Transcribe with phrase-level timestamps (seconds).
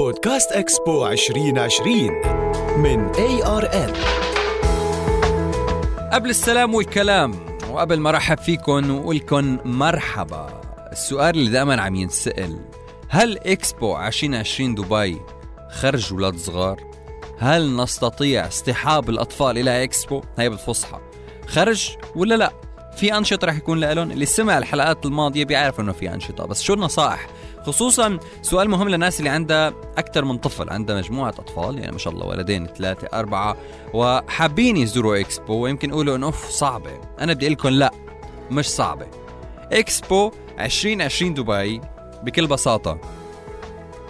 [0.00, 1.94] بودكاست إكسبو 2020
[2.76, 3.92] من ARN
[6.12, 7.34] قبل السلام والكلام
[7.70, 10.60] وقبل ما رحب فيكم وقولكم مرحبا
[10.92, 12.58] السؤال اللي دائما عم ينسأل
[13.08, 15.20] هل إكسبو 2020 دبي
[15.70, 16.80] خرج ولاد صغار؟
[17.38, 20.98] هل نستطيع اصطحاب الأطفال إلى إكسبو؟ هي بالفصحى
[21.46, 22.52] خرج ولا لا؟
[22.96, 26.74] في أنشطة رح يكون لهم اللي سمع الحلقات الماضية بيعرف إنه في أنشطة بس شو
[26.74, 27.26] النصائح؟
[27.66, 29.68] خصوصا سؤال مهم للناس اللي عندها
[29.98, 33.56] أكثر من طفل عندها مجموعة أطفال يعني ما شاء الله ولدين ثلاثة أربعة
[33.94, 36.90] وحابين يزوروا إكسبو ويمكن يقولوا إنه أوف صعبة.
[37.20, 37.90] أنا بدي لكم لا
[38.50, 39.06] مش صعبة.
[39.72, 41.80] إكسبو 2020 دبي
[42.22, 42.98] بكل بساطة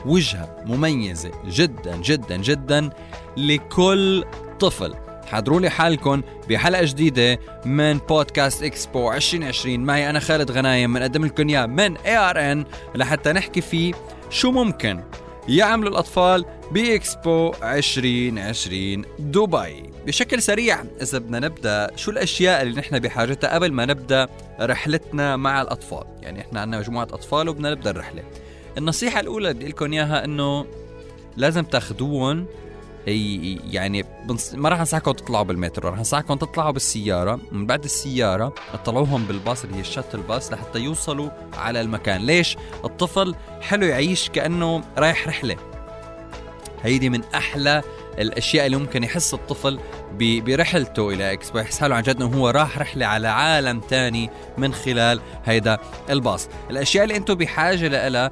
[0.06, 2.90] وجهة مميزة جدا جدا جدا
[3.36, 4.24] لكل
[4.60, 4.94] طفل.
[5.30, 11.48] حضروا لي حالكم بحلقة جديدة من بودكاست إكسبو 2020 معي أنا خالد غنايم بنقدم لكم
[11.48, 13.94] إياه من ARN لحتى نحكي فيه
[14.30, 15.00] شو ممكن
[15.48, 19.90] يعملوا الأطفال بإكسبو 2020 دبي.
[20.06, 24.28] بشكل سريع إذا بدنا نبدأ شو الأشياء اللي نحن بحاجتها قبل ما نبدأ
[24.60, 28.22] رحلتنا مع الأطفال؟ يعني إحنا عندنا مجموعة أطفال وبدنا نبدأ الرحلة.
[28.78, 30.66] النصيحة الأولى بدي لكم إياها إنه
[31.36, 32.46] لازم تاخذوهم
[33.06, 34.04] يعني
[34.54, 37.40] ما راح أنصحكم تطلعوا بالمترو راح أنصحكم تطلعوا بالسيارة.
[37.52, 42.20] من بعد السيارة تطلعوهم بالباص اللي هي الشاتل باص لحتى يوصلوا على المكان.
[42.20, 45.56] ليش؟ الطفل حلو يعيش كأنه رايح رحلة.
[46.82, 47.82] هيدي من أحلى
[48.18, 49.78] الأشياء اللي ممكن يحس الطفل
[50.20, 54.74] برحلته إلى اكسبو يحس حاله عن جد إنه هو راح رحلة على عالم تاني من
[54.74, 55.78] خلال هيدا
[56.10, 56.48] الباص.
[56.70, 58.30] الأشياء اللي أنتم بحاجة لها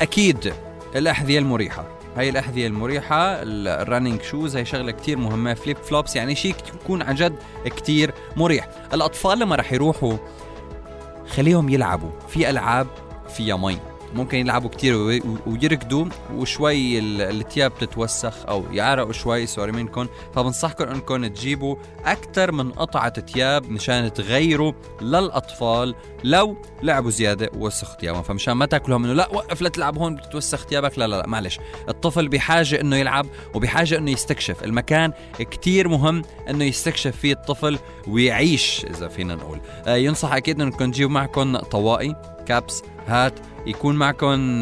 [0.00, 0.52] أكيد
[0.96, 1.97] الأحذية المريحة.
[2.16, 7.02] هاي الأحذية المريحة ال running shoes هي شغلة كتير مهمة flip flops يعني شيء يكون
[7.02, 8.68] عن جد كتير مريح.
[8.94, 10.16] الأطفال لما رح يروحوا
[11.28, 12.86] خليهم يلعبوا في ألعاب
[13.28, 13.78] فيها مي.
[14.14, 15.20] ممكن يلعبوا كتير.
[15.46, 19.46] ويركضوا وشوي الثياب تتوسخ أو يعرقوا شوي.
[19.46, 20.06] سوري منكم.
[20.34, 28.22] فبنصحكم إنكم تجيبوا أكثر من قطعة ثياب مشان تغيروا للأطفال لو لعبوا زيادة ووسخوا ثيابهم
[28.22, 31.58] فمشان ما تاكلهم إنه لا وقف لا تلعب هون بتتوسخ ثيابك لا لا لا معلش.
[31.88, 34.64] الطفل بحاجة إنه يلعب وبحاجة إنه يستكشف.
[34.64, 39.60] المكان كتير مهم إنه يستكشف فيه الطفل ويعيش إذا فينا نقول.
[39.86, 42.37] آه ينصح أكيد إنكم تجيبوا معكم طواقي.
[42.48, 43.34] caps hat
[43.66, 44.60] يكون معكم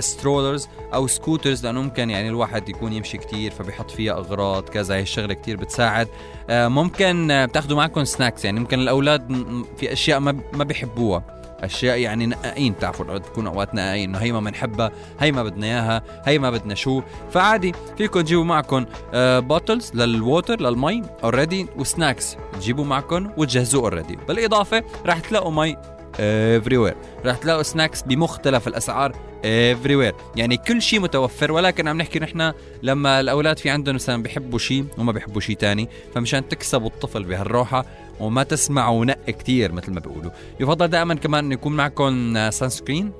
[0.00, 4.94] strollers آه، أو scooters لأنه ممكن يعني الواحد يكون يمشي كتير فبيحط فيها أغراض كذا
[4.94, 6.08] هي الشغلة كتير بتساعد.
[6.50, 11.38] آه، ممكن آه، بتاخذوا معكم snacks يعني ممكن الأولاد في أشياء ما ما بيحبوها.
[11.60, 14.90] أشياء يعني نقاين بتعرفوا الأولاد بتكون أوقات نقاين إنه هي ما بنحبها
[15.20, 17.02] هي ما بدنا إياها هي ما بدنا شو.
[17.30, 24.18] فعادي فيكم تجيبوا معكم bottles لل water للمي already و snacks تجيبوا معكم وتجهزوه already
[24.28, 25.76] بالإضافة راح تلاقوا مي
[26.18, 27.26] everywhere.
[27.26, 29.12] راح تلاقوا snacks بمختلف الأسعار
[29.42, 30.14] everywhere.
[30.36, 32.52] يعني كل شيء متوفر ولكن عم نحكي نحن
[32.82, 37.84] لما الأولاد في عندهم مثلا بيحبوا شيء وما بيحبوا شيء تاني فمشان تكسبوا الطفل بهالروحة
[38.20, 40.30] وما تسمعوا نق كتير مثل ما بيقولوا.
[40.60, 43.12] يفضل دائما كمان يكون معكم sunscreen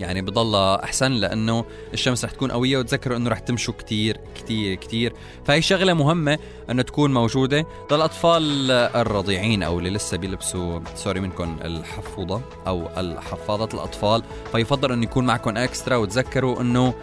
[0.00, 5.12] يعني بضل أحسن لأنه الشمس رح تكون قوية وتذكروا إنه رح تمشوا كتير كتير كتير.
[5.44, 6.38] فهي شغلة مهمة
[6.70, 14.22] إنه تكون موجودة للأطفال الرضيعين أو اللي لسه بيلبسوا sorry منكم الحفوضة أو الحفاضه الأطفال.
[14.52, 16.94] فيفضل إنه يكون معكم extra وتذكروا إنه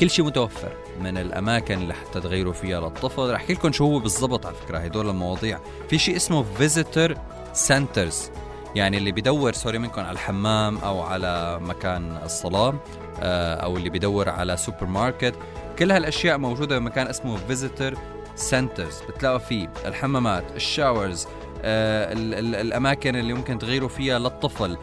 [0.00, 3.30] كل شيء متوفر من الأماكن اللي حتى تغيروا فيها للطفل.
[3.30, 5.58] رح أحكي لكم شو هو بالضبط على فكرة هدول المواضيع.
[5.88, 7.14] في شيء اسمه visitor
[7.52, 8.30] centers
[8.74, 12.74] يعني اللي بيدور sorry منكم على الحمام أو على مكان الصلاة
[13.20, 15.34] آه، أو اللي بيدور على سوبر ماركت
[15.78, 17.94] كل هالأشياء موجودة بمكان اسمه visitor
[18.36, 21.26] centers بتلاقوا فيه الحمامات ال showers
[21.62, 22.12] آه
[22.60, 24.76] الأماكن اللي ممكن تغيروا فيها للطفل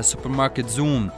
[0.00, 1.10] سوبر ماركت زوم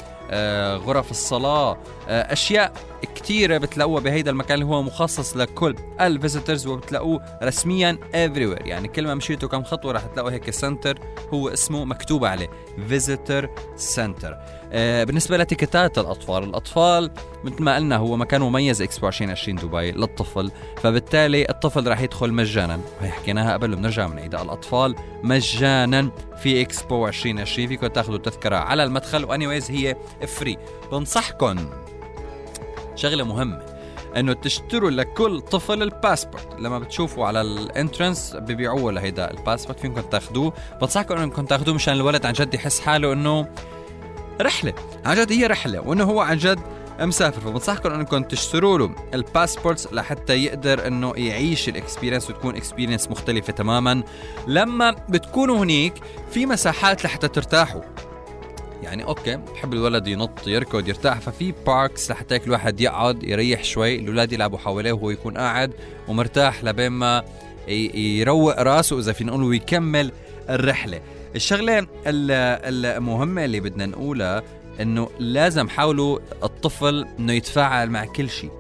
[0.77, 1.79] غرف الصلاة
[2.09, 2.73] آه أشياء
[3.15, 8.67] كثيرة بتلاقوها بهيدا المكان اللي هو مخصص لكل ال visitors وبتلاقوه رسميا everywhere.
[8.67, 10.99] يعني كل ما مشيتوا كم خطوة راح تلاقوا هيك center
[11.35, 12.51] هو اسمه مكتوب عليه.
[12.89, 14.37] visitor center
[14.73, 17.11] آه بالنسبة لتيكتات الأطفال الأطفال
[17.45, 20.51] مثل ما قلنا هو مكان مميز اكسبو 2020 دبي للطفل.
[20.83, 22.81] فبالتالي الطفل راح يدخل مجانا.
[23.01, 24.95] وهي حكيناها قبل وبنرجع بنعيدها الأطفال.
[25.23, 26.11] مجانا
[26.43, 29.25] في اكسبو 2020 فيكم تاخذوا التذكرة على المدخل.
[29.25, 29.97] واني هي
[30.27, 30.57] free
[30.93, 31.71] بنصحكم
[33.01, 33.63] شغلة مهمة
[34.17, 40.53] إنه تشتروا لكل طفل الباسبورت لما بتشوفوا على ال entrance ببيعوه لهيدا الباسبورت فيكم تاخذوه
[40.81, 43.49] بنصحكم انكم تاخذوه مشان الولد عن جد يحس حاله إنه
[44.41, 44.75] رحلة
[45.05, 46.61] عن جد هي رحلة وإنه هو عن جد
[47.01, 47.41] مسافر.
[47.41, 53.53] فبنصحكم انكم تشتروا له ال passports لحتى يقدر إنه يعيش ال experience وتكون experience مختلفة
[53.53, 54.03] تماما.
[54.47, 55.95] لما بتكونوا هنيك
[56.31, 57.83] في مساحات لحتى ترتاحوا.
[58.83, 63.99] يعني okay بحب الولد ينط يركض يرتاح ففي parks لحتى هيك الواحد يقعد يريح شوي
[63.99, 65.73] الأولاد يلعبوا حواليه وهو يكون قاعد
[66.09, 67.25] ومرتاح لبين ما
[67.69, 70.13] يروق راسه إذا فينا نقول ويكمل
[70.51, 71.01] الرحلة.
[71.37, 74.43] الشغلة المهمة اللي بدنا نقولها
[74.81, 78.51] إنه لازم حاولوا الطفل إنه يتفاعل مع كل شيء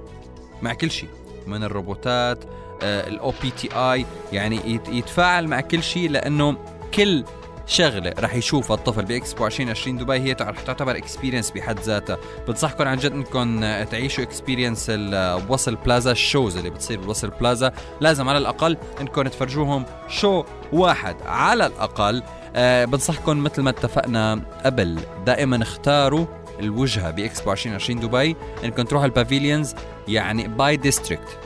[0.63, 1.09] مع كل شيء
[1.47, 2.45] من الروبوتات
[2.83, 6.57] ال OPTI يعني يتفاعل مع كل شيء لأنه
[6.95, 7.25] كل
[7.67, 12.19] شغلة رح يشوفها الطفل باكسبو 2020 دبي هي رح تعتبر experience بحد ذاتها.
[12.49, 18.29] بنصحكم عن جد إنكم تعيشوا experience الوصل بلازا ال shows اللي بتصير بالوصل بلازا لازم
[18.29, 21.17] على الأقل إنكم تفرجوهم show واحد.
[21.27, 22.23] على الأقل
[22.57, 26.27] أه بنصحكم مثل ما اتفقنا قبل دائما اختاروا
[26.61, 28.37] الوجهة باكسبو 2020 دبي.
[28.65, 29.75] إنكم تروحوا ال pavilions
[30.09, 31.39] يعني by district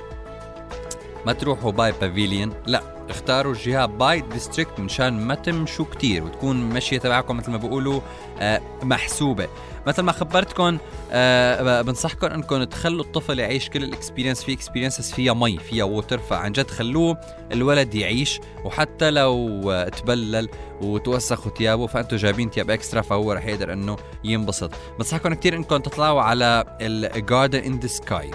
[1.26, 2.93] ما تروحوا by pavilion لا.
[3.10, 8.00] اختاروا الجهة by district مشان ما تمشوا كتير وتكون مشية تبعكم مثل ما بيقولوا
[8.40, 9.48] آه محسوبة.
[9.86, 10.78] مثل ما خبرتكم
[11.12, 16.18] آه بنصحكم انكم تخلوا الطفل يعيش كل ال experience في experiences فيها مي فيها water
[16.18, 17.20] فعن جد خلوه
[17.52, 20.48] الولد يعيش وحتى لو تبلل
[20.80, 24.70] وتوسخوا ثيابه فانتم جايبين ثياب extra فهو رح يقدر إنه ينبسط.
[24.98, 28.30] بنصحكم كثير انكم تطلعوا على ال Garden in the Sky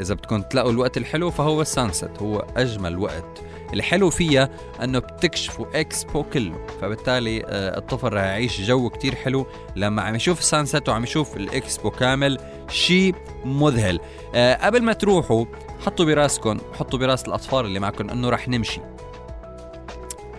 [0.00, 3.42] إذا بدكم تلاقوا الوقت الحلو فهو ال sunset هو أجمل وقت.
[3.74, 4.50] الحلو فيها
[4.84, 9.46] أنه بتكشفوا إكسبو كله فبالتالي آه، الطفل رح يعيش جو كتير حلو
[9.76, 12.38] لما عم يشوف ال sunset وعم يشوف الإكسبو كامل
[12.68, 13.14] شيء
[13.44, 14.00] مذهل.
[14.34, 15.44] آه، قبل ما تروحوا
[15.86, 18.80] حطوا براسكم حطوا براس الأطفال اللي معكم إنه رح نمشي.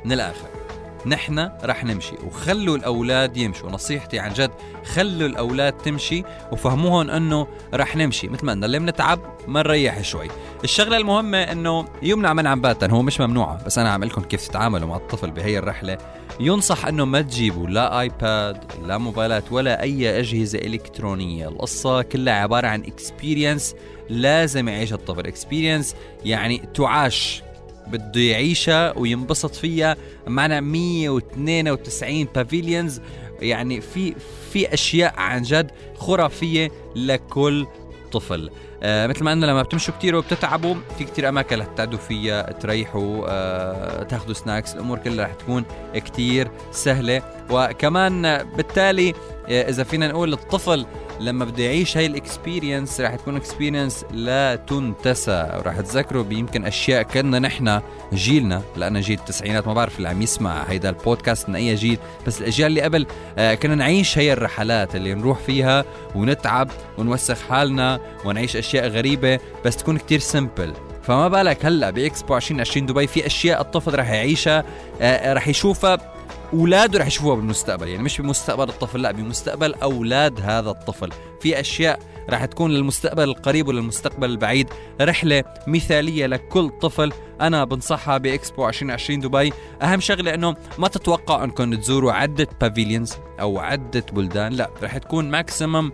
[0.06, 0.61] من الآخر.
[1.06, 2.16] نحن رح نمشي.
[2.28, 3.72] وخلوا الأولاد يمشوا.
[3.72, 4.52] نصيحتي عن جد
[4.86, 8.28] خلوا الأولاد تمشي وفهموهم إنه رح نمشي.
[8.28, 10.28] مثل ما قلنا اللي بنتعب ما نريح شوي.
[10.64, 12.88] الشغلة المهمة إنه يمنع منعا باتا.
[12.88, 15.98] هو مش ممنوعة بس أنا عم لكم كيف تتعاملوا مع الطفل بهي الرحلة.
[16.40, 21.48] ينصح إنه ما تجيبوا لا iPad لا موبايلات ولا أي أجهزة إلكترونية.
[21.48, 23.76] القصة كلها عبارة عن experience
[24.10, 25.96] لازم يعيش الطفل experience
[26.26, 27.44] يعني تعاش
[27.88, 29.96] بده يعيشها وينبسط فيها.
[30.28, 33.02] معنا 192 pavilions
[33.40, 34.16] يعني في
[34.54, 37.68] في أشياء عن جد خرافية لكل
[38.12, 38.50] طفل.
[38.84, 43.26] آه مثل ما قلنا لما بتمشوا كتير وبتتعبوا في كتير أماكن رح تقعدوا فيها تريحوا
[43.30, 47.22] آه تاخذوا snacks الأمور كلها رح تكون كتير سهلة.
[47.50, 49.14] وكمان بالتالي
[49.50, 50.86] آه إذا فينا نقول الطفل
[51.22, 55.50] لما بده يعيش هاي ال experience رح تكون experience لا تنتسى.
[55.58, 57.82] ورح تذكروا بيمكن أشياء كنا نحن
[58.14, 61.98] جيلنا لأنا جيل التسعينات ما بعرف اللي عم يسمع هيدا البودكاست من أي جيل
[62.28, 63.06] بس الأجيال اللي قبل
[63.38, 65.86] آه كنا نعيش هي الرحلات اللي نروح فيها
[66.16, 72.86] ونتعب ونوسخ حالنا ونعيش أشياء غريبة بس تكون كتير سمبل فما بالك هلأ بإكسبو 2020
[72.86, 74.64] دبي في أشياء الطفل رح يعيشها
[75.02, 75.98] آه رح يشوفها
[76.54, 81.10] اولاده رح يشوفوها بالمستقبل يعني مش بمستقبل الطفل لا بمستقبل أولاد هذا الطفل.
[81.42, 82.00] في أشياء
[82.30, 84.70] رح تكون للمستقبل القريب وللمستقبل البعيد.
[85.02, 89.54] رحلة مثالية لكل طفل أنا بنصحها باكسبو 2020 دبي.
[89.82, 95.32] أهم شغلة إنه ما تتوقع إنكم تزوروا عدة pavilions أو عدة بلدان لا رح تكون
[95.32, 95.92] maximum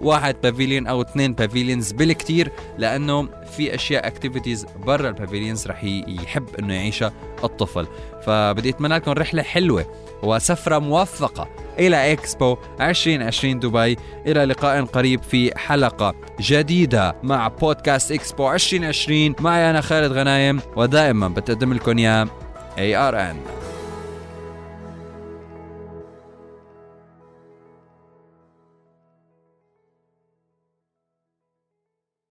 [0.00, 6.44] واحد pavilion أو اثنين pavilions بالكثير لأنه في أشياء activities برا ال pavilions رح يحب
[6.58, 7.12] إنه يعيشها
[7.44, 7.86] الطفل.
[8.26, 9.86] فبدي أتمنى لكم رحلة حلوة
[10.22, 11.48] وسفرة موفقة.
[11.78, 13.96] إلى اكسبو 2020 دبي.
[14.26, 21.28] إلى لقاء قريب في حلقة جديدة مع بودكاست اكسبو 2020 معي أنا خالد غنايم ودائما
[21.28, 22.28] بتقدم لكم يا
[22.78, 23.36] ARN